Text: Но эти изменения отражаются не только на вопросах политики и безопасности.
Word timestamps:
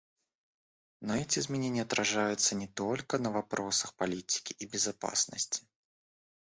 Но 1.01 1.15
эти 1.15 1.37
изменения 1.37 1.83
отражаются 1.83 2.55
не 2.55 2.67
только 2.67 3.19
на 3.19 3.29
вопросах 3.29 3.93
политики 3.93 4.53
и 4.57 4.65
безопасности. 4.65 5.63